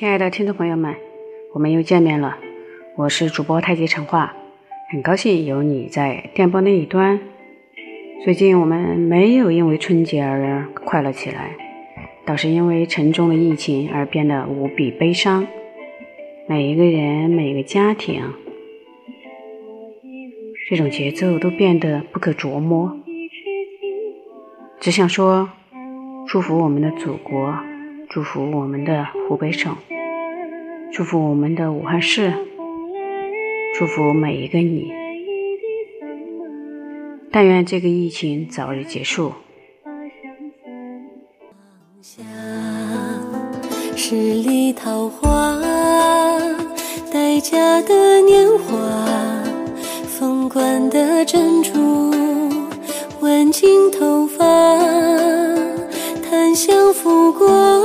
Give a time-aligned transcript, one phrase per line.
[0.00, 0.96] 亲爱的听众朋友们，
[1.52, 2.38] 我们又见面了。
[2.96, 4.34] 我是主播太极陈化，
[4.90, 7.20] 很高兴有你在电波那一端。
[8.24, 11.54] 最近我们没有因为春节而快乐起来，
[12.24, 15.46] 倒是因为沉重的疫情而变得无比悲伤。
[16.48, 18.22] 每一个人，每个家庭，
[20.70, 22.96] 这种节奏都变得不可琢磨。
[24.80, 25.50] 只想说，
[26.26, 27.54] 祝福我们的祖国。
[28.12, 29.76] 祝福我们的湖北省，
[30.92, 32.34] 祝福我们的武汉市，
[33.78, 34.92] 祝福每一个你。
[37.30, 39.32] 但愿这个疫情早日结束。
[43.94, 45.56] 十里桃花，
[47.12, 48.74] 待嫁的年华，
[50.08, 52.10] 凤冠的珍珠，
[53.20, 54.39] 挽进头发，
[56.50, 57.80] 檀香拂过。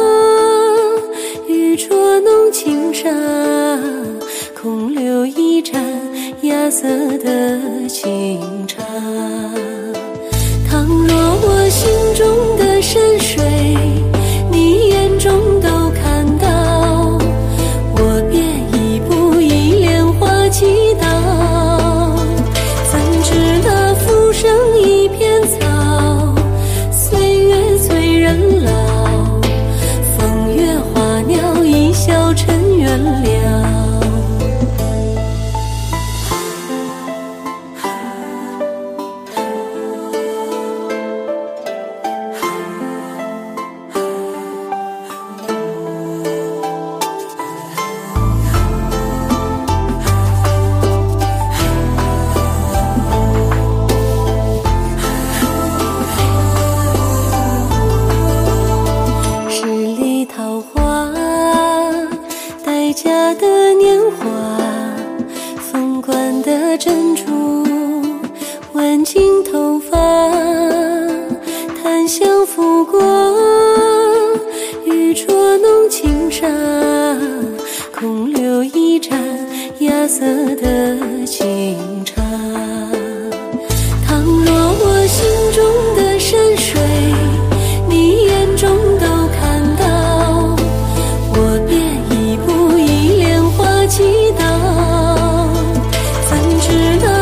[4.65, 5.79] 空留一盏
[6.41, 6.87] 芽色
[7.19, 8.83] 的清茶。
[10.67, 12.54] 倘若我心中
[62.95, 64.25] 家的年华，
[65.59, 67.25] 凤冠的珍珠，
[68.71, 69.97] 挽进头发，
[71.83, 73.01] 檀香拂过，
[74.85, 76.47] 玉镯弄轻纱，
[77.99, 79.19] 空留一盏
[79.79, 80.25] 芽色
[80.55, 81.77] 的清
[96.67, 97.14] 只能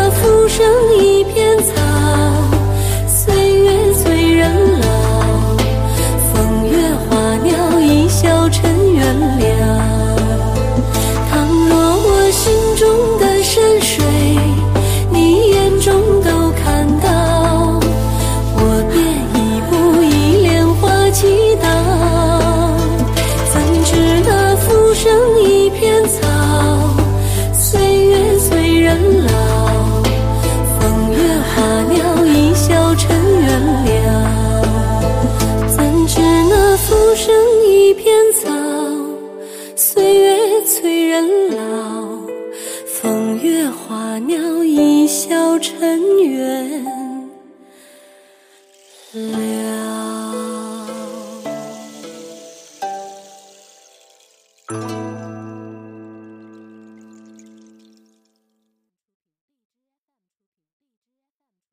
[43.87, 46.85] 花鸟一笑，尘缘。